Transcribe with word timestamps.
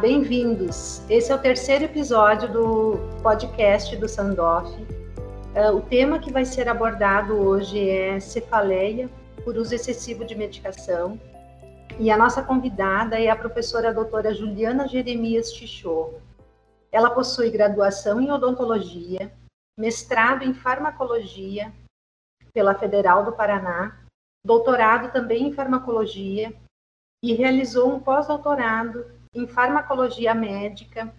Bem-vindos. 0.00 1.02
Esse 1.08 1.30
é 1.30 1.34
o 1.34 1.38
terceiro 1.38 1.84
episódio 1.84 2.52
do 2.52 2.98
podcast 3.22 3.96
do 3.96 4.08
Sandoff. 4.08 4.68
Uh, 4.72 5.76
o 5.76 5.82
tema 5.82 6.18
que 6.18 6.32
vai 6.32 6.44
ser 6.44 6.68
abordado 6.68 7.34
hoje 7.34 7.88
é 7.88 8.18
cefaleia 8.18 9.08
por 9.44 9.56
uso 9.56 9.74
excessivo 9.74 10.24
de 10.24 10.34
medicação. 10.34 11.18
E 11.98 12.10
a 12.10 12.16
nossa 12.16 12.42
convidada 12.42 13.20
é 13.20 13.30
a 13.30 13.36
professora 13.36 13.94
doutora 13.94 14.34
Juliana 14.34 14.88
Jeremias 14.88 15.52
Tichorro. 15.52 16.20
Ela 16.90 17.10
possui 17.10 17.50
graduação 17.50 18.20
em 18.20 18.32
odontologia, 18.32 19.32
mestrado 19.78 20.42
em 20.42 20.52
farmacologia 20.52 21.72
pela 22.52 22.74
Federal 22.74 23.24
do 23.24 23.32
Paraná, 23.32 23.96
doutorado 24.44 25.12
também 25.12 25.48
em 25.48 25.52
farmacologia 25.52 26.52
e 27.22 27.32
realizou 27.32 27.94
um 27.94 28.00
pós-doutorado 28.00 29.23
em 29.34 29.46
farmacologia 29.46 30.34
médica 30.34 31.12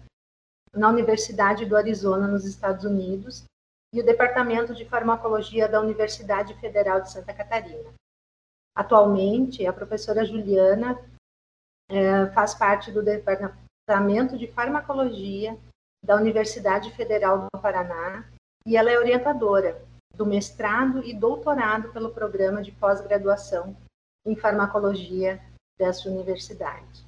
na 0.72 0.88
Universidade 0.88 1.64
do 1.66 1.76
Arizona, 1.76 2.26
nos 2.26 2.44
Estados 2.44 2.84
Unidos, 2.84 3.44
e 3.92 4.00
o 4.00 4.04
Departamento 4.04 4.74
de 4.74 4.84
Farmacologia 4.84 5.68
da 5.68 5.80
Universidade 5.80 6.54
Federal 6.60 7.00
de 7.00 7.10
Santa 7.10 7.32
Catarina. 7.32 7.92
Atualmente, 8.74 9.66
a 9.66 9.72
professora 9.72 10.24
Juliana 10.24 10.98
é, 11.88 12.26
faz 12.32 12.54
parte 12.54 12.92
do 12.92 13.02
Departamento 13.02 14.36
de 14.36 14.46
Farmacologia 14.48 15.58
da 16.04 16.16
Universidade 16.16 16.90
Federal 16.92 17.48
do 17.52 17.60
Paraná 17.60 18.28
e 18.66 18.76
ela 18.76 18.90
é 18.90 18.98
orientadora 18.98 19.82
do 20.14 20.26
mestrado 20.26 21.02
e 21.02 21.14
doutorado 21.14 21.92
pelo 21.92 22.12
programa 22.12 22.62
de 22.62 22.72
pós-graduação 22.72 23.76
em 24.26 24.36
farmacologia 24.36 25.40
dessa 25.78 26.08
universidade. 26.08 27.05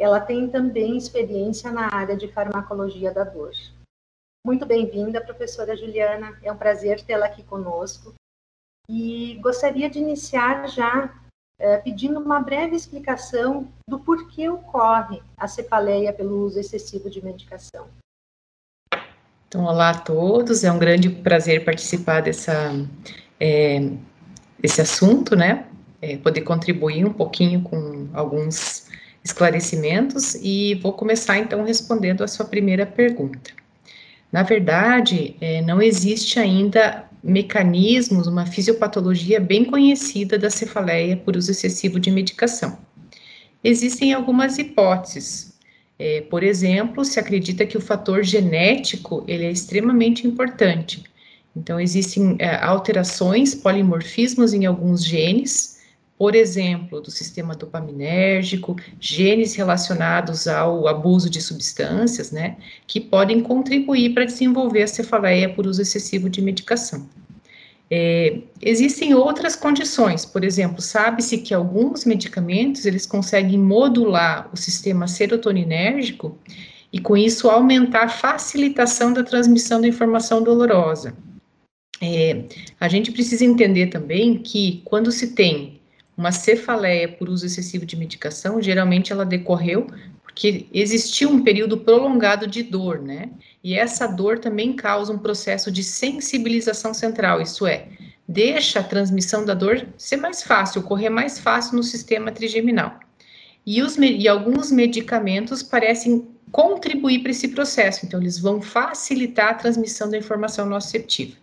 Ela 0.00 0.18
tem 0.18 0.48
também 0.48 0.96
experiência 0.96 1.70
na 1.70 1.94
área 1.94 2.16
de 2.16 2.26
farmacologia 2.26 3.12
da 3.12 3.22
dor. 3.22 3.52
Muito 4.42 4.64
bem-vinda, 4.64 5.20
professora 5.20 5.76
Juliana. 5.76 6.38
É 6.42 6.50
um 6.50 6.56
prazer 6.56 7.02
tê-la 7.02 7.26
aqui 7.26 7.42
conosco. 7.42 8.14
E 8.88 9.38
gostaria 9.42 9.90
de 9.90 9.98
iniciar 9.98 10.66
já 10.70 11.14
é, 11.58 11.76
pedindo 11.76 12.18
uma 12.18 12.40
breve 12.40 12.74
explicação 12.74 13.70
do 13.86 14.00
porquê 14.00 14.48
ocorre 14.48 15.22
a 15.36 15.46
cefaleia 15.46 16.14
pelo 16.14 16.46
uso 16.46 16.58
excessivo 16.58 17.10
de 17.10 17.22
medicação. 17.22 17.86
Então, 19.46 19.66
olá 19.66 19.90
a 19.90 20.00
todos. 20.00 20.64
É 20.64 20.72
um 20.72 20.78
grande 20.78 21.10
prazer 21.10 21.62
participar 21.62 22.22
dessa 22.22 22.72
é, 23.38 23.80
esse 24.62 24.80
assunto, 24.80 25.36
né? 25.36 25.70
é, 26.02 26.16
poder 26.16 26.42
contribuir 26.42 27.04
um 27.04 27.12
pouquinho 27.12 27.62
com 27.62 28.08
alguns 28.12 28.88
esclarecimentos 29.24 30.34
e 30.36 30.74
vou 30.76 30.92
começar 30.92 31.38
então 31.38 31.64
respondendo 31.64 32.22
a 32.22 32.28
sua 32.28 32.46
primeira 32.46 32.86
pergunta. 32.86 33.52
Na 34.32 34.42
verdade, 34.42 35.36
é, 35.40 35.60
não 35.62 35.82
existe 35.82 36.38
ainda 36.38 37.08
mecanismos, 37.22 38.26
uma 38.26 38.46
fisiopatologia 38.46 39.40
bem 39.40 39.64
conhecida 39.64 40.38
da 40.38 40.48
cefaleia 40.48 41.16
por 41.16 41.36
uso 41.36 41.50
excessivo 41.50 42.00
de 42.00 42.10
medicação. 42.10 42.78
Existem 43.62 44.12
algumas 44.12 44.56
hipóteses. 44.58 45.50
É, 45.98 46.22
por 46.22 46.42
exemplo, 46.42 47.04
se 47.04 47.20
acredita 47.20 47.66
que 47.66 47.76
o 47.76 47.80
fator 47.80 48.24
genético 48.24 49.22
ele 49.28 49.44
é 49.44 49.50
extremamente 49.50 50.26
importante. 50.26 51.04
Então, 51.54 51.78
existem 51.78 52.36
é, 52.38 52.56
alterações, 52.56 53.54
polimorfismos 53.54 54.54
em 54.54 54.64
alguns 54.64 55.04
genes, 55.04 55.79
por 56.20 56.34
exemplo, 56.34 57.00
do 57.00 57.10
sistema 57.10 57.54
dopaminérgico, 57.54 58.76
genes 59.00 59.54
relacionados 59.54 60.46
ao 60.46 60.86
abuso 60.86 61.30
de 61.30 61.40
substâncias, 61.40 62.30
né, 62.30 62.58
que 62.86 63.00
podem 63.00 63.40
contribuir 63.40 64.12
para 64.12 64.26
desenvolver 64.26 64.82
a 64.82 64.86
cefaleia 64.86 65.48
por 65.48 65.66
uso 65.66 65.80
excessivo 65.80 66.28
de 66.28 66.42
medicação. 66.42 67.08
É, 67.90 68.38
existem 68.60 69.14
outras 69.14 69.56
condições, 69.56 70.26
por 70.26 70.44
exemplo, 70.44 70.82
sabe-se 70.82 71.38
que 71.38 71.54
alguns 71.54 72.04
medicamentos 72.04 72.84
eles 72.84 73.06
conseguem 73.06 73.58
modular 73.58 74.50
o 74.52 74.58
sistema 74.58 75.08
serotoninérgico 75.08 76.36
e 76.92 77.00
com 77.00 77.16
isso 77.16 77.48
aumentar 77.48 78.04
a 78.04 78.08
facilitação 78.10 79.14
da 79.14 79.24
transmissão 79.24 79.80
da 79.80 79.88
informação 79.88 80.42
dolorosa. 80.42 81.16
É, 82.02 82.44
a 82.78 82.88
gente 82.88 83.10
precisa 83.10 83.42
entender 83.42 83.86
também 83.86 84.36
que 84.36 84.82
quando 84.84 85.10
se 85.10 85.28
tem 85.28 85.79
uma 86.20 86.32
cefaleia 86.32 87.08
por 87.08 87.30
uso 87.30 87.46
excessivo 87.46 87.86
de 87.86 87.96
medicação, 87.96 88.60
geralmente 88.60 89.10
ela 89.10 89.24
decorreu 89.24 89.86
porque 90.22 90.66
existiu 90.70 91.30
um 91.30 91.42
período 91.42 91.78
prolongado 91.78 92.46
de 92.46 92.62
dor, 92.62 93.00
né? 93.00 93.30
E 93.64 93.74
essa 93.74 94.06
dor 94.06 94.38
também 94.38 94.74
causa 94.74 95.12
um 95.12 95.18
processo 95.18 95.72
de 95.72 95.82
sensibilização 95.82 96.92
central, 96.92 97.40
isso 97.40 97.66
é, 97.66 97.88
deixa 98.28 98.80
a 98.80 98.84
transmissão 98.84 99.46
da 99.46 99.54
dor 99.54 99.86
ser 99.96 100.18
mais 100.18 100.42
fácil, 100.42 100.82
ocorrer 100.82 101.10
mais 101.10 101.38
fácil 101.38 101.76
no 101.76 101.82
sistema 101.82 102.30
trigeminal. 102.30 103.00
E, 103.64 103.82
os, 103.82 103.96
e 103.96 104.28
alguns 104.28 104.70
medicamentos 104.70 105.62
parecem 105.62 106.28
contribuir 106.52 107.20
para 107.20 107.30
esse 107.30 107.48
processo, 107.48 108.04
então 108.04 108.20
eles 108.20 108.38
vão 108.38 108.60
facilitar 108.60 109.48
a 109.48 109.54
transmissão 109.54 110.10
da 110.10 110.18
informação 110.18 110.66
nociceptiva. 110.66 111.34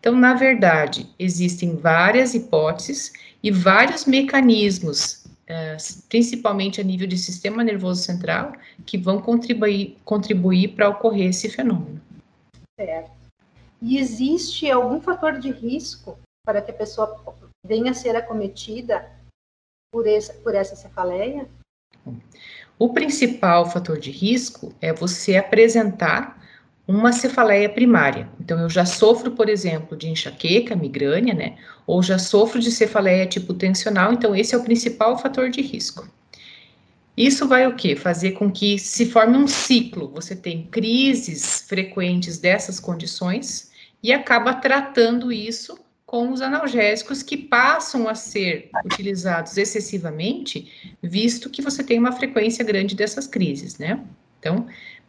Então, 0.00 0.14
na 0.14 0.34
verdade, 0.34 1.08
existem 1.18 1.76
várias 1.76 2.34
hipóteses 2.34 3.12
e 3.42 3.50
vários 3.50 4.04
mecanismos, 4.04 5.24
uh, 5.48 6.02
principalmente 6.08 6.80
a 6.80 6.84
nível 6.84 7.06
de 7.06 7.16
sistema 7.16 7.62
nervoso 7.62 8.02
central, 8.02 8.52
que 8.84 8.98
vão 8.98 9.20
contribuir, 9.20 9.96
contribuir 10.04 10.68
para 10.68 10.88
ocorrer 10.88 11.30
esse 11.30 11.48
fenômeno. 11.48 12.00
Certo. 12.78 13.10
E 13.80 13.98
existe 13.98 14.70
algum 14.70 15.00
fator 15.00 15.38
de 15.38 15.50
risco 15.50 16.18
para 16.44 16.62
que 16.62 16.70
a 16.70 16.74
pessoa 16.74 17.22
venha 17.66 17.90
a 17.90 17.94
ser 17.94 18.16
acometida 18.16 19.10
por 19.92 20.06
essa, 20.06 20.32
por 20.34 20.54
essa 20.54 20.76
cefaleia? 20.76 21.48
O 22.78 22.92
principal 22.92 23.68
fator 23.70 23.98
de 23.98 24.10
risco 24.10 24.74
é 24.80 24.92
você 24.92 25.36
apresentar 25.36 26.35
uma 26.86 27.12
cefaleia 27.12 27.68
primária. 27.68 28.28
Então, 28.40 28.60
eu 28.60 28.70
já 28.70 28.84
sofro, 28.84 29.32
por 29.32 29.48
exemplo, 29.48 29.96
de 29.96 30.08
enxaqueca, 30.08 30.76
migrânia, 30.76 31.34
né? 31.34 31.56
Ou 31.86 32.02
já 32.02 32.18
sofro 32.18 32.60
de 32.60 32.70
cefaleia 32.70 33.26
tipo 33.26 33.52
tensional, 33.54 34.12
então 34.12 34.34
esse 34.34 34.54
é 34.54 34.58
o 34.58 34.62
principal 34.62 35.18
fator 35.18 35.50
de 35.50 35.60
risco. 35.60 36.08
Isso 37.16 37.48
vai 37.48 37.66
o 37.66 37.74
quê? 37.74 37.96
Fazer 37.96 38.32
com 38.32 38.50
que 38.50 38.78
se 38.78 39.06
forme 39.06 39.38
um 39.38 39.48
ciclo. 39.48 40.08
Você 40.14 40.36
tem 40.36 40.66
crises 40.66 41.64
frequentes 41.66 42.38
dessas 42.38 42.78
condições 42.78 43.70
e 44.02 44.12
acaba 44.12 44.54
tratando 44.54 45.32
isso 45.32 45.78
com 46.04 46.30
os 46.30 46.40
analgésicos 46.40 47.22
que 47.22 47.36
passam 47.36 48.08
a 48.08 48.14
ser 48.14 48.70
utilizados 48.84 49.56
excessivamente, 49.56 50.96
visto 51.02 51.50
que 51.50 51.60
você 51.60 51.82
tem 51.82 51.98
uma 51.98 52.12
frequência 52.12 52.64
grande 52.64 52.94
dessas 52.94 53.26
crises, 53.26 53.76
né? 53.78 54.04
Então, 54.38 54.66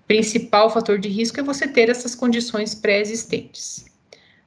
principal 0.07 0.69
fator 0.69 0.97
de 0.97 1.09
risco 1.09 1.39
é 1.39 1.43
você 1.43 1.67
ter 1.67 1.89
essas 1.89 2.15
condições 2.15 2.73
pré-existentes. 2.73 3.85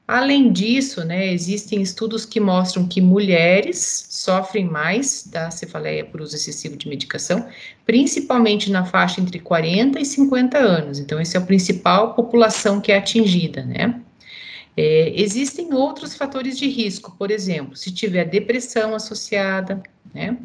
Além 0.09 0.51
disso, 0.51 1.05
né, 1.05 1.33
existem 1.33 1.81
estudos 1.81 2.27
que 2.27 2.41
mostram 2.41 2.85
que 2.89 3.01
mulheres 3.01 4.09
sofrem 4.11 4.65
mais 4.65 5.25
da 5.25 5.53
cefaleia 5.53 6.05
por 6.05 6.21
uso 6.21 6.35
excessivo 6.35 6.77
de 6.77 6.89
medicação, 6.89 7.47
principalmente 7.87 8.73
na 8.73 8.85
faixa 8.85 9.21
entre 9.21 9.39
40 9.39 10.01
e 10.01 10.05
50 10.05 10.59
anos. 10.59 10.99
Então, 10.99 11.21
essa 11.21 11.39
é 11.39 11.41
a 11.41 11.45
principal 11.45 12.15
população 12.15 12.81
que 12.81 12.91
é 12.91 12.99
atingida, 12.99 13.65
né? 13.65 14.01
É, 14.77 15.13
existem 15.15 15.73
outros 15.73 16.17
fatores 16.17 16.59
de 16.59 16.69
risco, 16.69 17.15
por 17.17 17.31
exemplo, 17.31 17.77
se 17.77 17.93
tiver 17.93 18.25
depressão 18.25 18.97
associada, 18.97 19.81
né? 20.13 20.37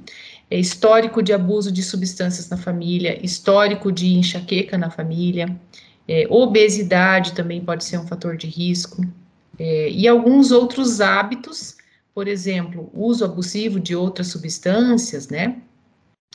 É, 0.49 0.59
histórico 0.59 1.21
de 1.21 1.33
abuso 1.33 1.71
de 1.71 1.81
substâncias 1.83 2.49
na 2.49 2.57
família, 2.57 3.23
histórico 3.23 3.91
de 3.91 4.13
enxaqueca 4.13 4.77
na 4.77 4.89
família, 4.89 5.59
é, 6.07 6.27
obesidade 6.29 7.33
também 7.33 7.61
pode 7.61 7.83
ser 7.83 7.97
um 7.97 8.07
fator 8.07 8.37
de 8.37 8.47
risco, 8.47 9.05
é, 9.57 9.89
e 9.89 10.07
alguns 10.07 10.51
outros 10.51 11.01
hábitos, 11.01 11.77
por 12.13 12.27
exemplo, 12.27 12.89
uso 12.93 13.25
abusivo 13.25 13.79
de 13.79 13.95
outras 13.95 14.27
substâncias, 14.27 15.29
né? 15.29 15.57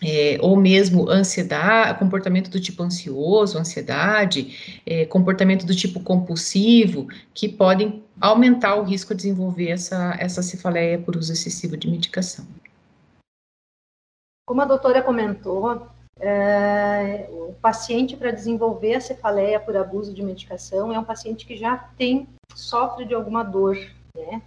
É, 0.03 0.39
ou 0.41 0.57
mesmo 0.57 1.11
ansiedade, 1.11 1.99
comportamento 1.99 2.51
do 2.51 2.59
tipo 2.59 2.83
ansioso, 2.83 3.59
ansiedade, 3.59 4.81
é, 4.87 5.05
comportamento 5.05 5.67
do 5.67 5.75
tipo 5.75 6.01
compulsivo, 6.01 7.07
que 7.35 7.47
podem 7.47 8.03
aumentar 8.19 8.77
o 8.77 8.83
risco 8.83 9.15
de 9.15 9.25
desenvolver 9.25 9.69
essa, 9.69 10.17
essa 10.19 10.41
cefaleia 10.41 10.99
por 10.99 11.19
uso 11.19 11.31
excessivo 11.31 11.77
de 11.77 11.87
medicação. 11.87 12.47
Como 14.51 14.63
a 14.63 14.65
doutora 14.65 15.01
comentou, 15.01 15.87
é, 16.19 17.29
o 17.31 17.55
paciente 17.63 18.17
para 18.17 18.33
desenvolver 18.33 18.97
a 18.97 19.01
cefaleia 19.01 19.61
por 19.61 19.77
abuso 19.77 20.13
de 20.13 20.25
medicação 20.25 20.93
é 20.93 20.99
um 20.99 21.05
paciente 21.05 21.47
que 21.47 21.57
já 21.57 21.77
tem, 21.97 22.27
sofre 22.53 23.05
de 23.05 23.15
alguma 23.15 23.45
dor, 23.45 23.77
né? 24.13 24.43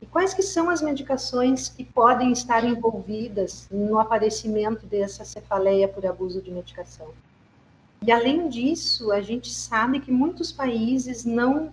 E 0.00 0.06
quais 0.06 0.32
que 0.32 0.44
são 0.44 0.70
as 0.70 0.80
medicações 0.80 1.68
que 1.68 1.82
podem 1.82 2.30
estar 2.30 2.62
envolvidas 2.64 3.66
no 3.68 3.98
aparecimento 3.98 4.86
dessa 4.86 5.24
cefaleia 5.24 5.88
por 5.88 6.06
abuso 6.06 6.40
de 6.40 6.52
medicação? 6.52 7.08
E 8.00 8.12
além 8.12 8.48
disso, 8.48 9.10
a 9.10 9.20
gente 9.20 9.50
sabe 9.52 9.98
que 9.98 10.12
muitos 10.12 10.52
países 10.52 11.24
não 11.24 11.72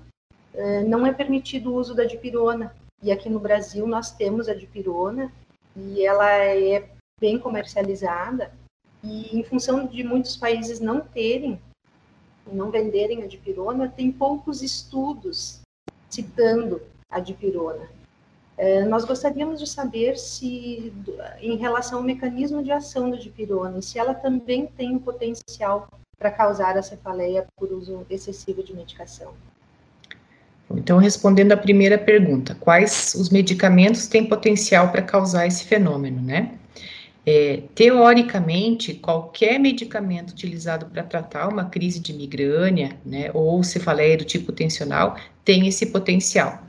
eh, 0.55 0.83
não 0.85 1.05
é 1.05 1.13
permitido 1.13 1.71
o 1.71 1.75
uso 1.75 1.93
da 1.93 2.03
dipirona. 2.03 2.75
E 3.03 3.11
aqui 3.11 3.29
no 3.29 3.39
Brasil 3.39 3.85
nós 3.85 4.09
temos 4.09 4.49
a 4.49 4.55
dipirona 4.55 5.31
e 5.75 6.03
ela 6.03 6.27
é 6.31 6.94
bem 7.19 7.39
comercializada. 7.39 8.51
E 9.03 9.37
em 9.37 9.43
função 9.43 9.85
de 9.85 10.03
muitos 10.03 10.35
países 10.35 10.79
não 10.79 11.01
terem, 11.01 11.59
não 12.51 12.71
venderem 12.71 13.23
a 13.23 13.27
dipirona, 13.27 13.87
tem 13.87 14.11
poucos 14.11 14.61
estudos 14.61 15.61
citando 16.09 16.81
a 17.09 17.19
dipirona. 17.19 17.87
É, 18.57 18.85
nós 18.85 19.03
gostaríamos 19.03 19.59
de 19.59 19.67
saber 19.67 20.17
se, 20.17 20.93
em 21.41 21.57
relação 21.57 21.99
ao 21.99 22.03
mecanismo 22.03 22.63
de 22.63 22.71
ação 22.71 23.11
da 23.11 23.17
dipirona, 23.17 23.81
se 23.81 23.99
ela 23.99 24.13
também 24.13 24.65
tem 24.65 24.95
um 24.95 24.99
potencial 24.99 25.87
para 26.17 26.31
causar 26.31 26.77
a 26.77 26.81
cefaleia 26.81 27.45
por 27.57 27.71
uso 27.71 28.05
excessivo 28.09 28.63
de 28.63 28.73
medicação. 28.73 29.33
Então, 30.71 30.97
respondendo 30.97 31.51
à 31.51 31.57
primeira 31.57 31.97
pergunta, 31.97 32.55
quais 32.55 33.13
os 33.13 33.29
medicamentos 33.29 34.07
têm 34.07 34.27
potencial 34.27 34.91
para 34.91 35.01
causar 35.01 35.45
esse 35.45 35.65
fenômeno, 35.65 36.21
né? 36.21 36.57
É, 37.25 37.63
teoricamente, 37.73 38.93
qualquer 38.93 39.59
medicamento 39.59 40.31
utilizado 40.31 40.85
para 40.85 41.01
tratar 41.01 41.47
uma 41.47 41.65
crise 41.65 41.99
de 41.99 42.13
migrânia, 42.13 42.97
né, 43.03 43.31
ou 43.33 43.63
cefaleia 43.63 44.17
do 44.17 44.23
tipo 44.23 44.51
tensional, 44.51 45.17
tem 45.43 45.67
esse 45.67 45.87
potencial. 45.87 46.63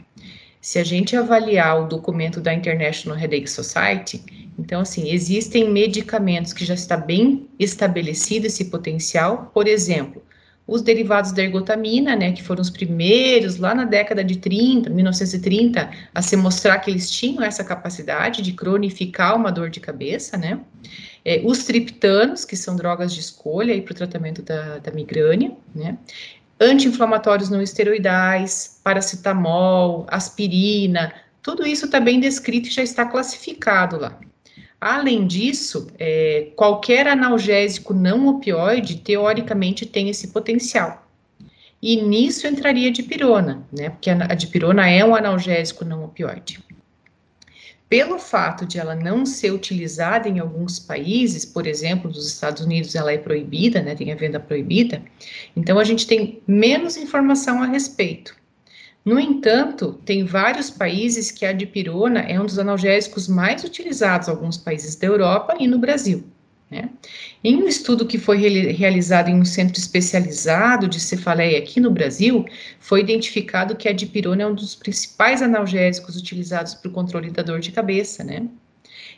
Se 0.61 0.79
a 0.79 0.85
gente 0.85 1.15
avaliar 1.15 1.83
o 1.83 1.87
documento 1.87 2.41
da 2.41 2.55
International 2.55 3.19
Headache 3.19 3.49
Society, 3.49 4.23
então, 4.59 4.81
assim, 4.81 5.11
existem 5.11 5.71
medicamentos 5.71 6.53
que 6.53 6.65
já 6.65 6.75
está 6.75 6.97
bem 6.97 7.47
estabelecido 7.59 8.47
esse 8.47 8.65
potencial, 8.65 9.51
por 9.53 9.69
exemplo, 9.69 10.23
os 10.67 10.83
derivados 10.83 11.31
da 11.33 11.43
ergotamina, 11.43 12.17
né, 12.17 12.33
que 12.33 12.43
foram 12.43 12.61
os 12.61 12.71
primeiros 12.71 13.57
lá 13.57 13.75
na 13.75 13.85
década 13.85 14.25
de 14.25 14.37
30, 14.37 14.91
1930, 14.91 15.91
a 16.13 16.23
se 16.23 16.37
mostrar 16.37 16.79
que 16.79 16.91
eles 16.91 17.11
tinham 17.11 17.43
essa 17.43 17.63
capacidade 17.63 18.43
de 18.43 18.53
cronificar 18.53 19.37
uma 19.37 19.53
dor 19.53 19.71
de 19.71 19.79
cabeça, 19.79 20.37
né, 20.37 20.61
é, 21.25 21.41
os 21.45 21.65
triptanos, 21.65 22.45
que 22.45 22.57
são 22.57 22.75
drogas 22.75 23.15
de 23.15 23.21
escolha 23.21 23.81
para 23.81 23.93
o 23.93 23.95
tratamento 23.95 24.43
da, 24.43 24.79
da 24.79 24.91
migrânia, 24.91 25.53
né, 25.75 25.97
anti-inflamatórios 26.61 27.49
não 27.49 27.63
esteroidais, 27.63 28.81
paracetamol, 28.83 30.07
aspirina, 30.09 31.13
tudo 31.43 31.65
isso 31.65 31.85
está 31.87 32.01
bem 32.01 32.19
descrito 32.19 32.69
e 32.69 32.73
já 32.73 32.83
está 32.83 33.05
classificado 33.05 33.99
lá. 33.99 34.19
Além 34.81 35.27
disso, 35.27 35.87
é, 35.99 36.49
qualquer 36.55 37.09
analgésico 37.09 37.95
não 37.95 38.27
opioide, 38.29 38.97
teoricamente, 38.99 39.87
tem 39.87 40.09
esse 40.09 40.29
potencial. 40.29 41.07
E 41.81 41.97
nisso 41.97 42.47
entraria 42.47 42.89
a 42.89 42.93
dipirona, 42.93 43.67
né? 43.73 43.91
Porque 43.91 44.11
a, 44.11 44.35
dipirona 44.35 44.89
é 44.89 45.05
um 45.05 45.15
analgésico 45.15 45.85
não 45.85 46.05
opioide. 46.05 46.63
Pelo 47.89 48.19
fato 48.19 48.67
de 48.67 48.79
ela 48.79 48.97
não 48.97 49.25
ser 49.25 49.53
utilizada 49.53 50.29
em 50.29 50.41
alguns 50.41 50.79
países, 50.79 51.45
por 51.45 51.67
exemplo, 51.67 52.11
nos 52.11 52.27
Estados 52.27 52.65
Unidos 52.65 52.95
ela 52.97 53.13
é 53.13 53.19
proibida, 53.19 53.81
né? 53.81 53.95
Tem 53.95 54.13
a 54.13 54.17
venda 54.17 54.41
proibida. 54.41 55.03
Então 55.55 55.79
a 55.79 55.85
gente 55.85 56.07
tem 56.07 56.43
menos 56.47 56.97
informação 56.97 57.63
a 57.63 57.67
respeito. 57.67 58.35
No 59.07 59.21
entanto, 59.21 59.93
tem 60.05 60.25
vários 60.25 60.69
países 60.69 61.31
que 61.31 61.47
a 61.47 61.53
dipirona 61.53 62.23
é 62.23 62.41
um 62.41 62.45
dos 62.45 62.59
analgésicos 62.59 63.29
mais 63.29 63.63
utilizados, 63.63 64.29
alguns 64.29 64.57
países 64.57 64.97
da 64.97 65.07
Europa 65.07 65.55
e 65.61 65.69
no 65.69 65.79
Brasil. 65.79 66.25
Né? 66.69 66.91
Em 67.45 67.63
um 67.63 67.69
estudo 67.69 68.05
que 68.05 68.19
foi 68.19 68.39
realizado 68.73 69.29
em 69.29 69.41
um 69.41 69.45
centro 69.45 69.79
especializado 69.79 70.89
de 70.89 70.99
cefaleia 70.99 71.57
aqui 71.57 71.79
no 71.79 71.93
Brasil, 71.93 72.45
foi 72.81 72.99
identificado 72.99 73.77
que 73.77 73.89
a 73.89 73.93
dipirona 73.93 74.43
é 74.43 74.47
um 74.49 74.57
dos 74.57 74.75
principais 74.75 75.41
analgésicos 75.41 76.17
utilizados 76.17 76.75
para 76.75 76.89
o 76.89 76.93
controle 76.93 77.31
da 77.31 77.45
dor 77.45 77.61
de 77.61 77.71
cabeça, 77.71 78.25
né? 78.25 78.49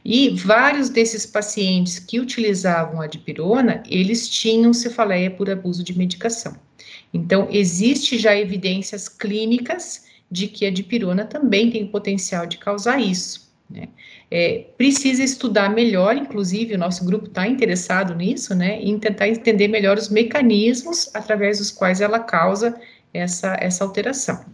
E 0.05 0.29
vários 0.37 0.91
desses 0.91 1.25
pacientes 1.25 1.99
que 1.99 2.21
utilizavam 2.21 3.01
a 3.01 3.07
dipirona, 3.07 3.83
eles 3.89 4.29
tinham 4.29 4.75
cefaleia 4.75 5.31
por 5.31 5.49
abuso 5.49 5.83
de 5.83 5.97
medicação. 5.97 6.68
Então, 7.13 7.49
existe 7.51 8.19
já 8.19 8.37
evidências 8.37 9.09
clínicas 9.09 10.07
de 10.31 10.47
que 10.47 10.67
a 10.67 10.71
dipirona 10.71 11.25
também 11.25 11.71
tem 11.71 11.87
potencial 11.87 12.47
de 12.47 12.59
causar 12.59 13.01
isso. 13.01 13.49
Né? 13.69 13.89
É, 14.31 14.67
precisa 14.77 15.23
estudar 15.23 15.71
melhor, 15.71 16.17
inclusive 16.17 16.75
o 16.75 16.79
nosso 16.79 17.05
grupo 17.05 17.27
está 17.27 17.47
interessado 17.47 18.15
nisso, 18.15 18.55
né, 18.55 18.81
em 18.81 18.99
tentar 18.99 19.29
entender 19.29 19.69
melhor 19.69 19.97
os 19.97 20.09
mecanismos 20.09 21.11
através 21.15 21.59
dos 21.59 21.71
quais 21.71 22.01
ela 22.01 22.19
causa 22.19 22.79
essa, 23.13 23.57
essa 23.61 23.85
alteração. 23.85 24.45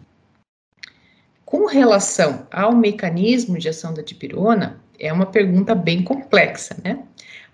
Com 1.44 1.66
relação 1.66 2.46
ao 2.50 2.74
mecanismo 2.74 3.58
de 3.58 3.68
ação 3.68 3.94
da 3.94 4.02
dipirona, 4.02 4.82
é 4.98 5.12
uma 5.12 5.26
pergunta 5.26 5.74
bem 5.74 6.02
complexa, 6.02 6.76
né? 6.82 6.98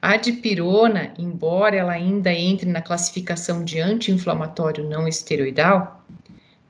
A 0.03 0.17
dipirona, 0.17 1.13
embora 1.19 1.77
ela 1.77 1.93
ainda 1.93 2.33
entre 2.33 2.69
na 2.69 2.81
classificação 2.81 3.63
de 3.63 3.79
anti-inflamatório 3.81 4.89
não 4.89 5.07
esteroidal, 5.07 6.05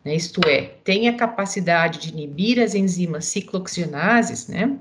né, 0.04 0.16
isto 0.16 0.40
é, 0.48 0.62
tem 0.82 1.08
a 1.08 1.16
capacidade 1.16 2.00
de 2.00 2.08
inibir 2.08 2.60
as 2.60 2.74
enzimas 2.74 3.26
ciclooxigenases, 3.26 4.48
né? 4.48 4.76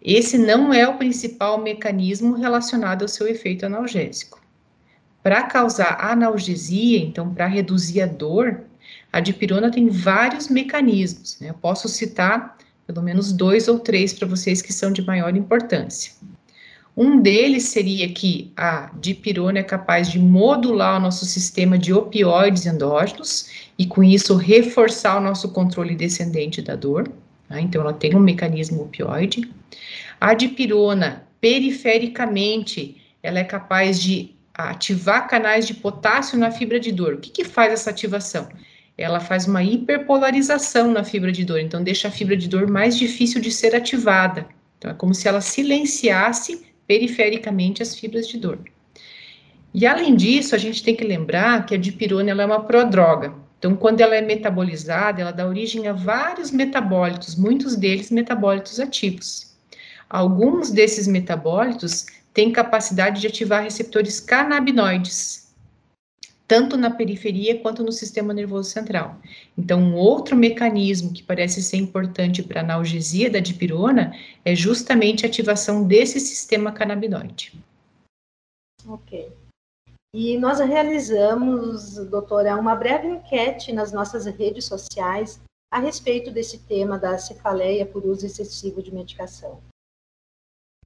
Esse 0.00 0.38
não 0.38 0.72
é 0.72 0.88
o 0.88 0.96
principal 0.96 1.60
mecanismo 1.60 2.34
relacionado 2.34 3.02
ao 3.02 3.08
seu 3.08 3.28
efeito 3.28 3.66
analgésico. 3.66 4.40
Para 5.22 5.44
causar 5.44 5.98
analgesia, 6.00 6.98
então 6.98 7.32
para 7.32 7.46
reduzir 7.46 8.00
a 8.00 8.06
dor, 8.06 8.62
a 9.12 9.20
dipirona 9.20 9.70
tem 9.70 9.88
vários 9.88 10.48
mecanismos. 10.48 11.38
Né? 11.38 11.50
Eu 11.50 11.54
posso 11.54 11.88
citar 11.88 12.56
pelo 12.92 13.04
menos 13.04 13.32
dois 13.32 13.68
ou 13.68 13.78
três 13.78 14.12
para 14.12 14.28
vocês 14.28 14.60
que 14.60 14.72
são 14.72 14.92
de 14.92 15.02
maior 15.02 15.34
importância. 15.34 16.12
Um 16.94 17.20
deles 17.20 17.64
seria 17.64 18.06
que 18.12 18.52
a 18.54 18.90
dipirona 19.00 19.60
é 19.60 19.62
capaz 19.62 20.10
de 20.10 20.18
modular 20.18 20.98
o 20.98 21.00
nosso 21.00 21.24
sistema 21.24 21.78
de 21.78 21.92
opioides 21.92 22.66
endógenos 22.66 23.48
e 23.78 23.86
com 23.86 24.04
isso 24.04 24.36
reforçar 24.36 25.16
o 25.16 25.20
nosso 25.22 25.48
controle 25.52 25.94
descendente 25.94 26.60
da 26.60 26.76
dor. 26.76 27.10
Tá? 27.48 27.58
Então 27.58 27.80
ela 27.80 27.94
tem 27.94 28.14
um 28.14 28.20
mecanismo 28.20 28.82
opioide. 28.82 29.50
A 30.20 30.34
dipirona, 30.34 31.26
perifericamente, 31.40 33.00
ela 33.22 33.38
é 33.38 33.44
capaz 33.44 33.98
de 33.98 34.34
ativar 34.52 35.26
canais 35.28 35.66
de 35.66 35.72
potássio 35.72 36.38
na 36.38 36.50
fibra 36.50 36.78
de 36.78 36.92
dor. 36.92 37.14
O 37.14 37.18
que, 37.18 37.30
que 37.30 37.44
faz 37.44 37.72
essa 37.72 37.88
ativação? 37.88 38.48
Ela 38.96 39.20
faz 39.20 39.46
uma 39.46 39.62
hiperpolarização 39.62 40.90
na 40.90 41.02
fibra 41.02 41.32
de 41.32 41.44
dor, 41.44 41.60
então 41.60 41.82
deixa 41.82 42.08
a 42.08 42.10
fibra 42.10 42.36
de 42.36 42.48
dor 42.48 42.68
mais 42.68 42.96
difícil 42.96 43.40
de 43.40 43.50
ser 43.50 43.74
ativada. 43.74 44.46
Então 44.78 44.90
é 44.90 44.94
como 44.94 45.14
se 45.14 45.26
ela 45.26 45.40
silenciasse 45.40 46.66
perifericamente 46.86 47.82
as 47.82 47.94
fibras 47.94 48.28
de 48.28 48.38
dor. 48.38 48.58
E 49.74 49.86
além 49.86 50.14
disso, 50.14 50.54
a 50.54 50.58
gente 50.58 50.82
tem 50.82 50.94
que 50.94 51.04
lembrar 51.04 51.64
que 51.64 51.74
a 51.74 51.78
dipirona 51.78 52.30
é 52.30 52.44
uma 52.44 52.64
prodroga. 52.64 53.32
Então, 53.58 53.74
quando 53.76 54.00
ela 54.00 54.14
é 54.14 54.20
metabolizada, 54.20 55.22
ela 55.22 55.30
dá 55.30 55.46
origem 55.46 55.86
a 55.86 55.92
vários 55.92 56.50
metabólitos, 56.50 57.36
muitos 57.36 57.76
deles 57.76 58.10
metabólitos 58.10 58.78
ativos. 58.80 59.54
Alguns 60.10 60.70
desses 60.70 61.06
metabólitos 61.06 62.04
têm 62.34 62.50
capacidade 62.50 63.20
de 63.20 63.28
ativar 63.28 63.62
receptores 63.62 64.20
canabinoides, 64.20 65.51
tanto 66.52 66.76
na 66.76 66.90
periferia 66.90 67.58
quanto 67.62 67.82
no 67.82 67.90
sistema 67.90 68.34
nervoso 68.34 68.68
central. 68.68 69.18
Então, 69.56 69.80
um 69.80 69.94
outro 69.94 70.36
mecanismo 70.36 71.10
que 71.10 71.22
parece 71.22 71.62
ser 71.62 71.78
importante 71.78 72.42
para 72.42 72.60
a 72.60 72.62
analgesia 72.62 73.30
da 73.30 73.40
dipirona 73.40 74.14
é 74.44 74.54
justamente 74.54 75.24
a 75.24 75.30
ativação 75.30 75.82
desse 75.82 76.20
sistema 76.20 76.70
canabinoide. 76.70 77.58
Ok. 78.86 79.32
E 80.14 80.36
nós 80.36 80.60
realizamos, 80.60 81.94
doutora, 82.10 82.54
uma 82.58 82.74
breve 82.74 83.08
enquete 83.08 83.72
nas 83.72 83.90
nossas 83.90 84.26
redes 84.26 84.66
sociais 84.66 85.40
a 85.72 85.78
respeito 85.78 86.30
desse 86.30 86.58
tema 86.58 86.98
da 86.98 87.16
cefaleia 87.16 87.86
por 87.86 88.04
uso 88.04 88.26
excessivo 88.26 88.82
de 88.82 88.92
medicação. 88.92 89.58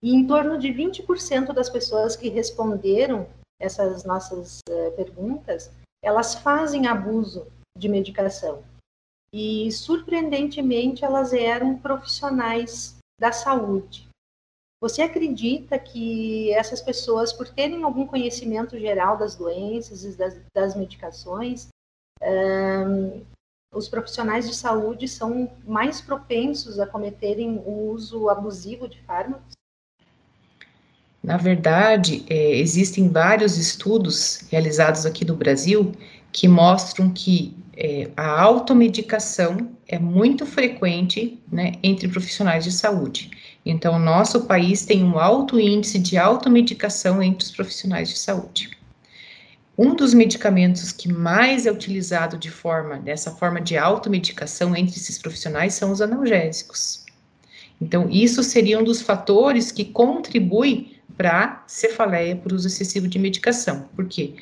E 0.00 0.14
em 0.14 0.28
torno 0.28 0.60
de 0.60 0.68
20% 0.68 1.52
das 1.52 1.68
pessoas 1.68 2.14
que 2.14 2.28
responderam 2.28 3.26
essas 3.60 4.04
nossas 4.04 4.60
perguntas, 4.96 5.70
elas 6.02 6.34
fazem 6.34 6.86
abuso 6.86 7.46
de 7.76 7.88
medicação. 7.88 8.64
E, 9.32 9.70
surpreendentemente, 9.70 11.04
elas 11.04 11.32
eram 11.32 11.78
profissionais 11.78 12.96
da 13.20 13.32
saúde. 13.32 14.08
Você 14.80 15.02
acredita 15.02 15.78
que 15.78 16.52
essas 16.52 16.80
pessoas, 16.80 17.32
por 17.32 17.48
terem 17.48 17.82
algum 17.82 18.06
conhecimento 18.06 18.78
geral 18.78 19.16
das 19.16 19.34
doenças 19.34 20.04
e 20.04 20.16
das, 20.16 20.38
das 20.54 20.76
medicações, 20.76 21.68
um, 22.22 23.24
os 23.72 23.88
profissionais 23.88 24.48
de 24.48 24.54
saúde 24.54 25.08
são 25.08 25.50
mais 25.64 26.00
propensos 26.00 26.78
a 26.78 26.86
cometerem 26.86 27.58
o 27.58 27.90
uso 27.90 28.28
abusivo 28.28 28.88
de 28.88 29.02
fármacos? 29.02 29.55
Na 31.26 31.36
verdade, 31.36 32.24
é, 32.30 32.56
existem 32.56 33.08
vários 33.08 33.58
estudos 33.58 34.44
realizados 34.48 35.04
aqui 35.04 35.24
no 35.24 35.34
Brasil 35.34 35.90
que 36.30 36.46
mostram 36.46 37.10
que 37.10 37.52
é, 37.76 38.08
a 38.16 38.40
automedicação 38.40 39.72
é 39.88 39.98
muito 39.98 40.46
frequente 40.46 41.42
né, 41.50 41.72
entre 41.82 42.06
profissionais 42.06 42.62
de 42.62 42.70
saúde. 42.70 43.32
Então, 43.64 43.98
nosso 43.98 44.42
país 44.42 44.86
tem 44.86 45.02
um 45.02 45.18
alto 45.18 45.58
índice 45.58 45.98
de 45.98 46.16
automedicação 46.16 47.20
entre 47.20 47.44
os 47.44 47.50
profissionais 47.50 48.08
de 48.08 48.18
saúde. 48.18 48.70
Um 49.76 49.96
dos 49.96 50.14
medicamentos 50.14 50.92
que 50.92 51.12
mais 51.12 51.66
é 51.66 51.72
utilizado 51.72 52.38
de 52.38 52.52
forma, 52.52 52.98
dessa 52.98 53.32
forma 53.32 53.60
de 53.60 53.76
automedicação 53.76 54.76
entre 54.76 54.94
esses 54.94 55.18
profissionais 55.18 55.74
são 55.74 55.90
os 55.90 56.00
analgésicos. 56.00 57.04
Então, 57.80 58.08
isso 58.08 58.44
seria 58.44 58.78
um 58.78 58.84
dos 58.84 59.02
fatores 59.02 59.72
que 59.72 59.84
contribui 59.84 60.95
para 61.16 61.64
cefaleia 61.66 62.36
por 62.36 62.52
uso 62.52 62.66
excessivo 62.66 63.08
de 63.08 63.18
medicação. 63.18 63.88
Porque 63.94 64.34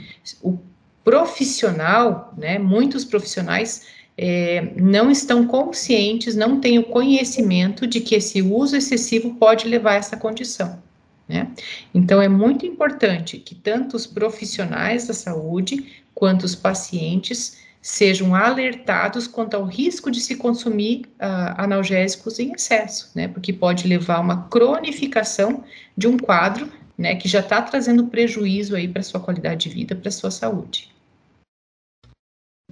o 0.42 0.58
profissional, 1.04 2.32
né, 2.36 2.58
muitos 2.58 3.04
profissionais 3.04 3.86
é, 4.16 4.72
não 4.76 5.10
estão 5.10 5.46
conscientes, 5.46 6.34
não 6.34 6.60
têm 6.60 6.78
o 6.78 6.84
conhecimento 6.84 7.86
de 7.86 8.00
que 8.00 8.14
esse 8.14 8.40
uso 8.40 8.76
excessivo 8.76 9.34
pode 9.34 9.66
levar 9.68 9.92
a 9.92 9.96
essa 9.96 10.16
condição. 10.16 10.82
Né? 11.28 11.50
Então, 11.94 12.20
é 12.20 12.28
muito 12.28 12.66
importante 12.66 13.38
que 13.38 13.54
tanto 13.54 13.96
os 13.96 14.06
profissionais 14.06 15.06
da 15.06 15.14
saúde 15.14 16.04
quanto 16.14 16.44
os 16.44 16.54
pacientes 16.54 17.63
sejam 17.84 18.34
alertados 18.34 19.26
quanto 19.26 19.52
ao 19.52 19.64
risco 19.66 20.10
de 20.10 20.18
se 20.18 20.36
consumir 20.36 21.02
uh, 21.20 21.52
analgésicos 21.58 22.38
em 22.38 22.52
excesso, 22.52 23.12
né? 23.14 23.28
Porque 23.28 23.52
pode 23.52 23.86
levar 23.86 24.16
a 24.16 24.20
uma 24.20 24.48
cronificação 24.48 25.62
de 25.94 26.08
um 26.08 26.16
quadro, 26.16 26.72
né, 26.96 27.14
que 27.16 27.28
já 27.28 27.40
está 27.40 27.60
trazendo 27.60 28.06
prejuízo 28.06 28.74
aí 28.74 28.88
para 28.88 29.02
sua 29.02 29.20
qualidade 29.20 29.68
de 29.68 29.74
vida, 29.74 29.94
para 29.94 30.10
sua 30.10 30.30
saúde. 30.30 30.90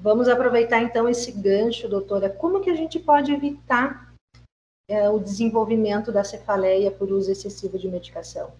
Vamos 0.01 0.29
aproveitar 0.29 0.81
então 0.81 1.07
esse 1.07 1.31
gancho, 1.31 1.91
doutora. 1.91 2.31
Como 2.31 2.61
que 2.61 2.71
a 2.71 2.75
gente 2.75 2.99
pode 2.99 3.33
evitar 3.33 4.15
é, 4.89 5.11
o 5.11 5.19
desenvolvimento 5.19 6.11
da 6.11 6.25
cefaleia 6.25 6.91
por 6.91 7.13
uso 7.13 7.31
excessivo 7.31 7.79
de 7.79 7.87
medicação? 7.87 8.51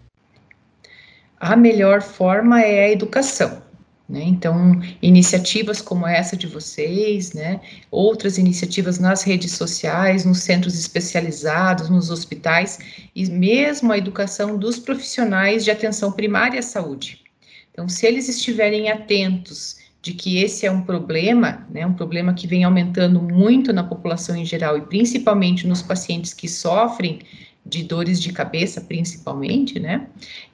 A 1.41 1.57
melhor 1.57 2.03
forma 2.03 2.61
é 2.61 2.85
a 2.85 2.91
educação. 2.91 3.72
Né? 4.13 4.25
Então, 4.25 4.79
iniciativas 5.01 5.81
como 5.81 6.07
essa 6.07 6.37
de 6.37 6.47
vocês, 6.47 7.33
né? 7.33 7.63
outras 7.91 8.37
iniciativas 8.37 8.99
nas 8.99 9.23
redes 9.23 9.53
sociais, 9.53 10.27
nos 10.27 10.41
centros 10.41 10.79
especializados, 10.79 11.89
nos 11.89 12.11
hospitais, 12.11 12.79
e 13.17 13.25
mesmo 13.31 13.91
a 13.91 13.97
educação 13.97 14.59
dos 14.59 14.79
profissionais 14.79 15.65
de 15.65 15.71
atenção 15.71 16.13
primária 16.13 16.61
à 16.61 16.63
saúde. 16.63 17.23
Então, 17.71 17.89
se 17.89 18.05
eles 18.05 18.29
estiverem 18.29 18.91
atentos 18.91 19.79
de 20.03 20.13
que 20.13 20.43
esse 20.43 20.67
é 20.67 20.71
um 20.71 20.83
problema, 20.83 21.67
né, 21.71 21.87
um 21.87 21.95
problema 21.95 22.35
que 22.35 22.47
vem 22.47 22.65
aumentando 22.65 23.23
muito 23.23 23.73
na 23.73 23.83
população 23.83 24.37
em 24.37 24.45
geral 24.45 24.77
e 24.77 24.83
principalmente 24.83 25.67
nos 25.67 25.81
pacientes 25.81 26.35
que 26.35 26.49
sofrem 26.49 27.21
de 27.65 27.83
dores 27.83 28.21
de 28.21 28.31
cabeça, 28.31 28.79
principalmente, 28.83 29.81
né, 29.81 30.07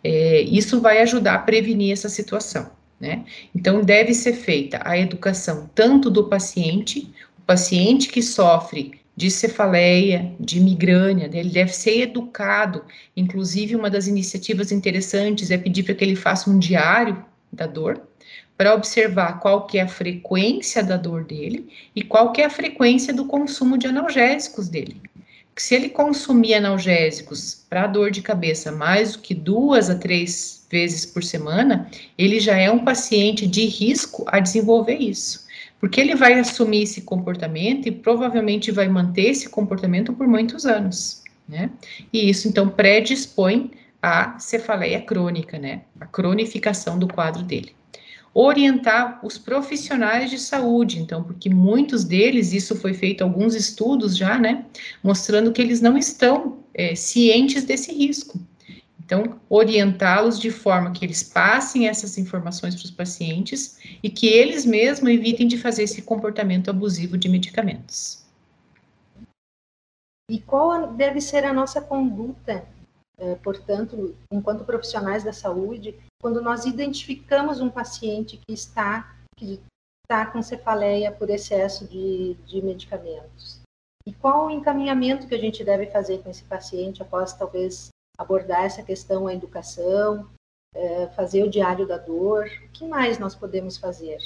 é, 0.05 0.43
isso 0.43 0.81
vai 0.81 1.01
ajudar 1.01 1.35
a 1.35 1.39
prevenir 1.41 1.93
essa 1.93 2.09
situação. 2.09 2.78
Né? 3.01 3.25
Então, 3.55 3.81
deve 3.83 4.13
ser 4.13 4.33
feita 4.33 4.81
a 4.85 4.99
educação 4.99 5.71
tanto 5.75 6.11
do 6.11 6.25
paciente, 6.25 7.13
o 7.39 7.43
paciente 7.43 8.09
que 8.09 8.23
sofre 8.23 8.99
de 9.17 9.31
cefaleia, 9.31 10.33
de 10.39 10.61
migrânia, 10.61 11.27
né? 11.27 11.39
ele 11.41 11.51
deve 11.51 11.73
ser 11.73 12.03
educado. 12.03 12.85
Inclusive, 13.17 13.75
uma 13.75 13.91
das 13.91 14.07
iniciativas 14.07 14.71
interessantes 14.71 15.51
é 15.51 15.59
pedir 15.59 15.83
para 15.83 15.95
que 15.95 16.05
ele 16.05 16.15
faça 16.15 16.49
um 16.49 16.59
diário 16.59 17.25
da 17.53 17.67
dor, 17.67 18.01
para 18.57 18.75
observar 18.75 19.41
qual 19.41 19.67
que 19.67 19.79
é 19.79 19.83
a 19.83 19.89
frequência 19.89 20.83
da 20.83 20.97
dor 20.97 21.25
dele 21.25 21.69
e 21.95 22.03
qual 22.03 22.33
que 22.33 22.43
é 22.43 22.45
a 22.45 22.51
frequência 22.51 23.13
do 23.13 23.25
consumo 23.25 23.79
de 23.79 23.87
analgésicos 23.87 24.69
dele. 24.69 25.01
Se 25.59 25.75
ele 25.75 25.89
consumir 25.89 26.55
analgésicos 26.55 27.67
para 27.69 27.89
dor 27.89 28.13
de 28.13 28.23
cabeça 28.23 28.71
mais 28.71 29.13
do 29.13 29.19
que 29.19 29.35
duas 29.35 29.91
a 29.91 29.97
três 29.97 30.65
vezes 30.71 31.05
por 31.05 31.25
semana, 31.25 31.91
ele 32.17 32.39
já 32.39 32.57
é 32.57 32.71
um 32.71 32.85
paciente 32.85 33.45
de 33.45 33.65
risco 33.65 34.25
a 34.29 34.39
desenvolver 34.39 34.95
isso. 34.95 35.47
Porque 35.81 36.01
ele 36.01 36.15
vai 36.15 36.39
assumir 36.39 36.85
esse 36.85 37.03
comportamento 37.03 37.89
e 37.89 37.93
provavelmente 37.93 38.71
vai 38.71 38.89
manter 38.89 39.31
esse 39.31 39.49
comportamento 39.49 40.13
por 40.13 40.29
muitos 40.29 40.65
anos, 40.65 41.25
né? 41.49 41.71
E 42.13 42.31
isso 42.31 42.47
então 42.47 42.69
predispõe 42.69 43.73
à 44.01 44.39
cefaleia 44.39 45.01
crônica, 45.01 45.59
né? 45.59 45.83
A 46.01 46.07
cronificação 46.07 46.99
do 46.99 47.09
quadro 47.09 47.43
dele. 47.43 47.78
Orientar 48.35 49.25
os 49.25 49.39
profissionais 49.39 50.31
de 50.31 50.39
saúde, 50.39 51.01
então, 51.01 51.25
porque 51.25 51.49
muitos 51.49 52.05
deles, 52.05 52.53
isso 52.53 52.77
foi 52.77 52.95
feito 52.95 53.23
alguns 53.23 53.55
estudos 53.55 54.17
já, 54.17 54.39
né? 54.39 54.67
Mostrando 55.03 55.53
que 55.53 55.61
eles 55.61 55.81
não 55.81 55.97
estão 55.97 56.59
é, 56.75 56.95
cientes 56.95 57.65
desse 57.65 57.93
risco. 57.93 58.39
Então, 59.09 59.41
orientá-los 59.49 60.39
de 60.39 60.51
forma 60.51 60.93
que 60.93 61.03
eles 61.03 61.23
passem 61.23 61.89
essas 61.89 62.19
informações 62.19 62.75
para 62.75 62.85
os 62.85 62.91
pacientes 62.91 63.79
e 64.03 64.11
que 64.11 64.27
eles 64.27 64.67
mesmos 64.67 65.11
evitem 65.11 65.49
de 65.49 65.57
fazer 65.57 65.85
esse 65.85 66.03
comportamento 66.03 66.69
abusivo 66.69 67.17
de 67.17 67.27
medicamentos. 67.27 68.23
E 70.31 70.39
qual 70.41 70.93
deve 70.93 71.23
ser 71.23 71.43
a 71.47 71.55
nossa 71.55 71.81
conduta, 71.81 72.69
eh, 73.17 73.35
portanto, 73.37 74.15
enquanto 74.31 74.67
profissionais 74.67 75.25
da 75.25 75.33
saúde, 75.33 75.95
quando 76.21 76.43
nós 76.43 76.65
identificamos 76.65 77.61
um 77.61 77.71
paciente 77.71 78.37
que 78.37 78.53
está, 78.53 79.17
que 79.37 79.61
está 80.05 80.27
com 80.27 80.43
cefaleia 80.43 81.13
por 81.13 81.31
excesso 81.31 81.87
de, 81.87 82.35
de 82.47 82.63
medicamentos? 82.63 83.61
E 84.07 84.13
qual 84.13 84.47
o 84.47 84.51
encaminhamento 84.51 85.27
que 85.27 85.35
a 85.35 85.39
gente 85.39 85.63
deve 85.63 85.87
fazer 85.87 86.23
com 86.23 86.31
esse 86.31 86.45
paciente 86.45 87.03
após 87.03 87.33
talvez 87.33 87.91
abordar 88.19 88.65
essa 88.65 88.83
questão, 88.83 89.29
a 89.29 89.35
educação, 89.35 90.29
é, 90.75 91.07
fazer 91.09 91.45
o 91.45 91.51
diário 91.51 91.87
da 91.87 91.97
dor. 91.97 92.47
O 92.67 92.69
que 92.73 92.85
mais 92.85 93.19
nós 93.19 93.35
podemos 93.35 93.77
fazer? 93.77 94.19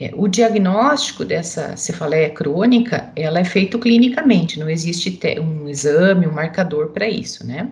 É, 0.00 0.12
o 0.14 0.28
diagnóstico 0.28 1.24
dessa 1.24 1.76
cefaleia 1.76 2.30
crônica, 2.30 3.12
ela 3.16 3.40
é 3.40 3.44
feito 3.44 3.78
clinicamente, 3.78 4.58
não 4.58 4.70
existe 4.70 5.18
um 5.40 5.68
exame, 5.68 6.26
um 6.26 6.32
marcador 6.32 6.90
para 6.90 7.08
isso, 7.08 7.44
né? 7.44 7.70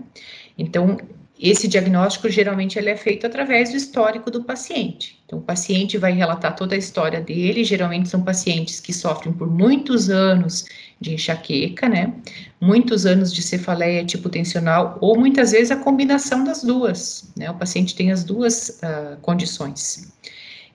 Então, 0.58 0.98
esse 1.38 1.68
diagnóstico 1.68 2.30
geralmente 2.30 2.78
ele 2.78 2.88
é 2.88 2.96
feito 2.96 3.26
através 3.26 3.70
do 3.70 3.76
histórico 3.76 4.30
do 4.30 4.42
paciente. 4.42 5.18
Então, 5.26 5.38
o 5.38 5.42
paciente 5.42 5.98
vai 5.98 6.12
relatar 6.12 6.56
toda 6.56 6.74
a 6.74 6.78
história 6.78 7.20
dele, 7.20 7.64
geralmente 7.64 8.08
são 8.08 8.22
pacientes 8.22 8.80
que 8.80 8.92
sofrem 8.92 9.32
por 9.32 9.50
muitos 9.50 10.08
anos 10.08 10.64
de 11.00 11.14
enxaqueca, 11.14 11.88
né? 11.88 12.14
Muitos 12.60 13.04
anos 13.04 13.34
de 13.34 13.42
cefaleia 13.42 14.04
tipo 14.04 14.28
tensional, 14.28 14.96
ou 15.00 15.18
muitas 15.18 15.52
vezes 15.52 15.70
a 15.70 15.76
combinação 15.76 16.44
das 16.44 16.62
duas, 16.62 17.30
né? 17.36 17.50
O 17.50 17.54
paciente 17.54 17.94
tem 17.94 18.10
as 18.10 18.24
duas 18.24 18.80
uh, 18.82 19.16
condições. 19.20 20.10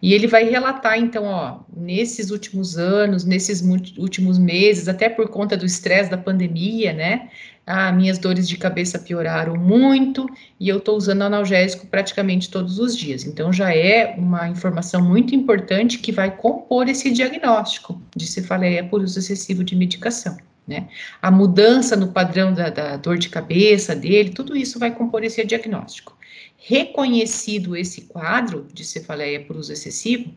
E 0.02 0.14
ele 0.14 0.26
vai 0.26 0.50
relatar, 0.50 0.98
então, 0.98 1.26
ó, 1.26 1.60
nesses 1.76 2.32
últimos 2.32 2.78
anos, 2.78 3.24
nesses 3.24 3.62
últimos 3.98 4.40
meses, 4.40 4.88
até 4.88 5.08
por 5.08 5.30
conta 5.30 5.56
do 5.56 5.66
estresse 5.66 6.10
da 6.10 6.18
pandemia, 6.18 6.92
né? 6.92 7.30
Ah, 7.68 7.92
minhas 7.92 8.18
dores 8.18 8.50
de 8.50 8.58
cabeça 8.58 8.98
pioraram 8.98 9.56
muito 9.56 10.26
e 10.60 10.68
eu 10.68 10.80
estou 10.80 10.98
usando 10.98 11.22
analgésico 11.22 11.86
praticamente 11.86 12.50
todos 12.50 12.80
os 12.80 12.98
dias. 12.98 13.24
Então, 13.24 13.54
já 13.54 13.76
é 13.76 14.16
uma 14.18 14.50
informação 14.50 15.02
muito 15.08 15.36
importante 15.36 16.00
que 16.00 16.12
vai 16.12 16.36
compor 16.36 16.90
esse 16.90 17.12
diagnóstico 17.12 18.02
de 18.16 18.26
cefaleia 18.26 18.84
por 18.84 19.02
uso 19.02 19.20
excessivo 19.20 19.64
de 19.64 19.76
medicação. 19.76 20.36
Né? 20.68 20.88
A 21.22 21.30
mudança 21.30 21.96
no 21.96 22.12
padrão 22.12 22.54
da, 22.54 22.70
da 22.70 22.98
dor 22.98 23.18
de 23.18 23.30
cabeça 23.30 23.96
dele, 23.96 24.32
tudo 24.32 24.56
isso 24.56 24.80
vai 24.80 24.90
compor 24.90 25.24
esse 25.24 25.44
diagnóstico. 25.46 26.18
Reconhecido 26.64 27.76
esse 27.76 28.02
quadro 28.02 28.68
de 28.72 28.86
cefaleia 28.86 29.40
por 29.44 29.58
uso 29.58 29.74
excessivo, 29.74 30.32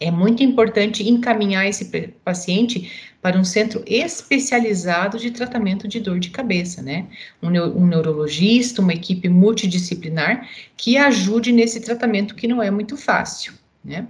é 0.00 0.10
muito 0.10 0.42
importante 0.42 1.06
encaminhar 1.06 1.66
esse 1.66 1.84
paciente 2.24 2.90
para 3.20 3.38
um 3.38 3.44
centro 3.44 3.82
especializado 3.86 5.18
de 5.18 5.30
tratamento 5.30 5.86
de 5.86 6.00
dor 6.00 6.18
de 6.18 6.30
cabeça, 6.30 6.80
né? 6.80 7.06
Um, 7.42 7.48
um, 7.48 7.86
neurologista, 7.86 8.80
uma 8.80 8.94
equipe 8.94 9.28
multidisciplinar 9.28 10.48
que 10.74 10.96
ajude 10.96 11.52
nesse 11.52 11.80
tratamento 11.80 12.34
que 12.34 12.48
não 12.48 12.62
é 12.62 12.70
muito 12.70 12.96
fácil, 12.96 13.52
né? 13.84 14.08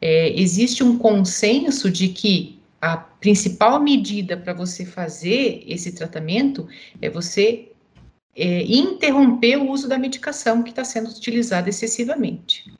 É, 0.00 0.40
existe 0.40 0.84
um 0.84 0.96
consenso 0.98 1.90
de 1.90 2.08
que 2.08 2.60
a 2.80 2.96
principal 2.96 3.80
medida 3.80 4.36
para 4.36 4.52
você 4.52 4.86
fazer 4.86 5.64
esse 5.66 5.92
tratamento 5.92 6.68
é 7.02 7.10
você 7.10 7.69
é, 8.36 8.62
interromper 8.62 9.56
o 9.56 9.70
uso 9.70 9.88
da 9.88 9.98
medicação 9.98 10.62
que 10.62 10.70
está 10.70 10.84
sendo 10.84 11.10
utilizada 11.10 11.68
excessivamente. 11.68 12.72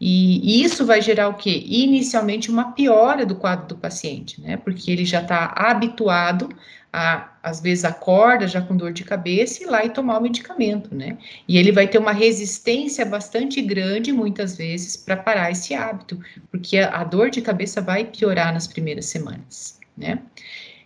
E, 0.00 0.60
e, 0.60 0.64
isso 0.64 0.86
vai 0.86 1.02
gerar 1.02 1.28
o 1.28 1.34
quê? 1.34 1.64
Inicialmente 1.66 2.50
uma 2.50 2.72
piora 2.72 3.26
do 3.26 3.34
quadro 3.34 3.66
do 3.66 3.76
paciente, 3.76 4.40
né? 4.40 4.56
Porque 4.56 4.90
ele 4.92 5.04
já 5.04 5.20
está 5.20 5.52
habituado 5.56 6.48
a, 6.92 7.32
às 7.42 7.60
vezes 7.60 7.84
acorda 7.84 8.46
já 8.46 8.60
com 8.62 8.76
dor 8.76 8.92
de 8.92 9.02
cabeça 9.04 9.62
e 9.62 9.66
lá 9.66 9.84
e 9.84 9.90
tomar 9.90 10.18
o 10.18 10.22
medicamento, 10.22 10.94
né? 10.94 11.18
E 11.48 11.58
ele 11.58 11.72
vai 11.72 11.88
ter 11.88 11.98
uma 11.98 12.12
resistência 12.12 13.04
bastante 13.04 13.60
grande, 13.60 14.12
muitas 14.12 14.56
vezes, 14.56 14.96
para 14.96 15.16
parar 15.16 15.50
esse 15.50 15.74
hábito, 15.74 16.20
porque 16.50 16.78
a, 16.78 17.00
a 17.00 17.04
dor 17.04 17.28
de 17.28 17.42
cabeça 17.42 17.80
vai 17.80 18.04
piorar 18.04 18.52
nas 18.52 18.68
primeiras 18.68 19.06
semanas, 19.06 19.80
né? 19.96 20.20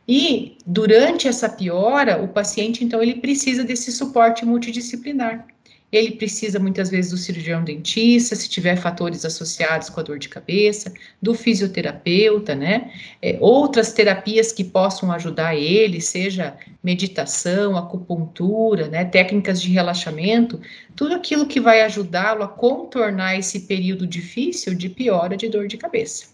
E 0.06 0.56
durante 0.66 1.28
essa 1.28 1.48
piora, 1.48 2.22
o 2.22 2.28
paciente, 2.28 2.84
então, 2.84 3.02
ele 3.02 3.16
precisa 3.16 3.64
desse 3.64 3.92
suporte 3.92 4.44
multidisciplinar. 4.44 5.46
Ele 5.92 6.12
precisa 6.12 6.58
muitas 6.58 6.88
vezes 6.88 7.10
do 7.10 7.18
cirurgião 7.18 7.62
dentista, 7.62 8.34
se 8.34 8.48
tiver 8.48 8.76
fatores 8.76 9.26
associados 9.26 9.90
com 9.90 10.00
a 10.00 10.02
dor 10.02 10.18
de 10.18 10.26
cabeça, 10.26 10.90
do 11.20 11.34
fisioterapeuta, 11.34 12.54
né? 12.54 12.90
É, 13.20 13.36
outras 13.38 13.92
terapias 13.92 14.52
que 14.52 14.64
possam 14.64 15.12
ajudar 15.12 15.54
ele, 15.54 16.00
seja 16.00 16.56
meditação, 16.82 17.76
acupuntura, 17.76 18.88
né? 18.88 19.04
Técnicas 19.04 19.60
de 19.60 19.70
relaxamento, 19.70 20.58
tudo 20.96 21.14
aquilo 21.14 21.46
que 21.46 21.60
vai 21.60 21.82
ajudá-lo 21.82 22.42
a 22.42 22.48
contornar 22.48 23.38
esse 23.38 23.60
período 23.60 24.06
difícil 24.06 24.74
de 24.74 24.88
piora 24.88 25.36
de 25.36 25.46
dor 25.50 25.68
de 25.68 25.76
cabeça. 25.76 26.31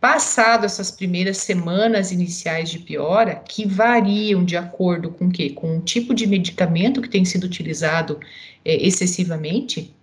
Passado 0.00 0.66
essas 0.66 0.90
primeiras 0.90 1.38
semanas 1.38 2.12
iniciais 2.12 2.70
de 2.70 2.78
piora, 2.78 3.36
que 3.36 3.66
variam 3.66 4.44
de 4.44 4.56
acordo 4.56 5.10
com 5.10 5.26
o 5.26 5.30
quê? 5.30 5.50
Com 5.50 5.78
o 5.78 5.80
tipo 5.80 6.14
de 6.14 6.26
medicamento 6.26 7.00
que 7.00 7.08
tem 7.08 7.24
sido 7.24 7.44
utilizado 7.44 8.20
é, 8.64 8.86
excessivamente. 8.86 9.94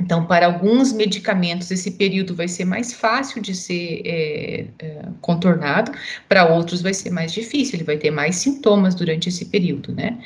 Então, 0.00 0.26
para 0.26 0.46
alguns 0.46 0.92
medicamentos, 0.92 1.70
esse 1.70 1.92
período 1.92 2.34
vai 2.34 2.48
ser 2.48 2.64
mais 2.64 2.92
fácil 2.92 3.40
de 3.40 3.54
ser 3.54 4.02
é, 4.04 4.66
é, 4.78 5.08
contornado, 5.20 5.92
para 6.28 6.46
outros 6.52 6.82
vai 6.82 6.92
ser 6.92 7.10
mais 7.10 7.32
difícil, 7.32 7.76
ele 7.76 7.84
vai 7.84 7.96
ter 7.96 8.10
mais 8.10 8.36
sintomas 8.36 8.94
durante 8.94 9.28
esse 9.28 9.46
período, 9.46 9.92
né? 9.94 10.18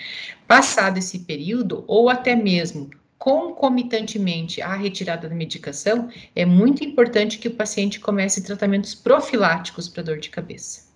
Passado 0.47 0.99
esse 0.99 1.21
período, 1.21 1.85
ou 1.87 2.09
até 2.09 2.35
mesmo 2.35 2.91
concomitantemente 3.21 4.63
à 4.63 4.75
retirada 4.75 5.29
da 5.29 5.35
medicação, 5.35 6.09
é 6.35 6.47
muito 6.47 6.83
importante 6.83 7.39
que 7.39 7.49
o 7.49 7.55
paciente 7.55 8.01
comece 8.01 8.43
tratamentos 8.43 8.95
profiláticos 8.95 9.87
para 9.89 10.03
dor 10.03 10.19
de 10.19 10.31
cabeça. 10.31 10.89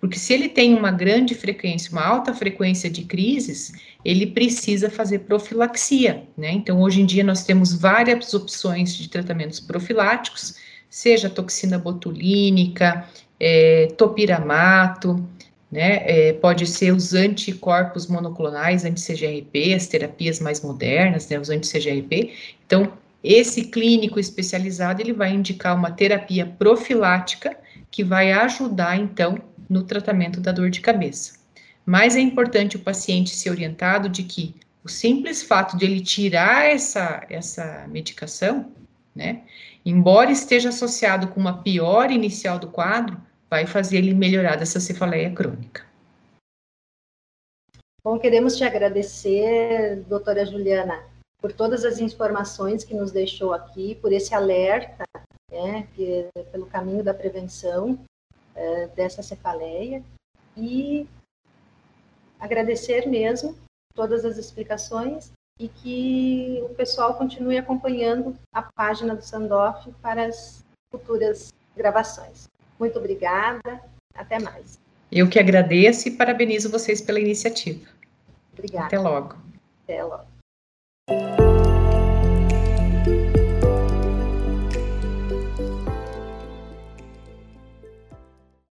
Porque 0.00 0.18
se 0.18 0.32
ele 0.34 0.48
tem 0.48 0.74
uma 0.74 0.90
grande 0.90 1.36
frequência, 1.36 1.92
uma 1.92 2.04
alta 2.04 2.34
frequência 2.34 2.90
de 2.90 3.04
crises, 3.04 3.72
ele 4.04 4.26
precisa 4.26 4.90
fazer 4.90 5.20
profilaxia, 5.20 6.24
né? 6.36 6.50
Então, 6.50 6.80
hoje 6.80 7.00
em 7.00 7.06
dia, 7.06 7.22
nós 7.22 7.44
temos 7.44 7.72
várias 7.72 8.34
opções 8.34 8.96
de 8.96 9.08
tratamentos 9.08 9.60
profiláticos, 9.60 10.56
seja 10.90 11.30
toxina 11.30 11.78
botulínica, 11.78 13.08
é, 13.38 13.86
topiramato, 13.96 15.24
né? 15.70 16.02
É, 16.04 16.32
pode 16.32 16.66
ser 16.66 16.92
os 16.92 17.14
anticorpos 17.14 18.06
monoclonais, 18.06 18.84
anti-CGRP, 18.84 19.74
as 19.74 19.86
terapias 19.86 20.40
mais 20.40 20.62
modernas, 20.62 21.28
né? 21.28 21.38
Os 21.38 21.50
anti-CGRP. 21.50 22.32
Então, 22.66 22.92
esse 23.22 23.64
clínico 23.64 24.18
especializado, 24.18 25.02
ele 25.02 25.12
vai 25.12 25.32
indicar 25.32 25.76
uma 25.76 25.90
terapia 25.90 26.46
profilática 26.46 27.56
que 27.90 28.04
vai 28.04 28.32
ajudar, 28.32 28.96
então, 28.98 29.38
no 29.68 29.82
tratamento 29.82 30.40
da 30.40 30.52
dor 30.52 30.70
de 30.70 30.80
cabeça. 30.80 31.34
Mas 31.84 32.16
é 32.16 32.20
importante 32.20 32.76
o 32.76 32.80
paciente 32.80 33.34
ser 33.34 33.50
orientado 33.50 34.08
de 34.08 34.22
que 34.22 34.54
o 34.84 34.88
simples 34.88 35.42
fato 35.42 35.76
de 35.76 35.84
ele 35.84 36.00
tirar 36.00 36.66
essa, 36.66 37.26
essa 37.28 37.86
medicação, 37.88 38.72
né, 39.14 39.42
embora 39.84 40.30
esteja 40.30 40.68
associado 40.68 41.28
com 41.28 41.40
uma 41.40 41.62
pior 41.62 42.10
inicial 42.10 42.58
do 42.58 42.68
quadro, 42.68 43.20
vai 43.50 43.66
fazer 43.66 43.98
ele 43.98 44.14
melhorar 44.14 44.56
dessa 44.56 44.80
cefaleia 44.80 45.32
crônica. 45.34 45.86
Bom, 48.04 48.18
queremos 48.18 48.56
te 48.56 48.64
agradecer, 48.64 49.96
doutora 50.08 50.46
Juliana, 50.46 51.04
por 51.40 51.52
todas 51.52 51.84
as 51.84 51.98
informações 51.98 52.84
que 52.84 52.94
nos 52.94 53.10
deixou 53.12 53.52
aqui, 53.52 53.94
por 53.96 54.12
esse 54.12 54.34
alerta, 54.34 55.04
né, 55.50 55.86
que, 55.94 56.28
pelo 56.52 56.66
caminho 56.66 57.02
da 57.02 57.14
prevenção 57.14 57.98
é, 58.54 58.88
dessa 58.88 59.22
cefaleia 59.22 60.02
e 60.56 61.08
agradecer 62.38 63.06
mesmo 63.06 63.56
todas 63.94 64.24
as 64.24 64.36
explicações 64.36 65.32
e 65.58 65.68
que 65.68 66.60
o 66.62 66.74
pessoal 66.74 67.14
continue 67.14 67.58
acompanhando 67.58 68.36
a 68.52 68.62
página 68.62 69.14
do 69.14 69.22
Sandoff 69.22 69.90
para 70.00 70.26
as 70.26 70.64
futuras 70.90 71.52
gravações. 71.76 72.48
Muito 72.78 72.98
obrigada, 72.98 73.82
até 74.14 74.38
mais. 74.38 74.78
Eu 75.10 75.28
que 75.28 75.38
agradeço 75.38 76.08
e 76.08 76.10
parabenizo 76.10 76.70
vocês 76.70 77.00
pela 77.00 77.18
iniciativa. 77.18 77.88
Obrigada. 78.52 78.86
Até 78.86 78.98
logo. 78.98 79.36
Até 79.84 80.04
logo. 80.04 81.57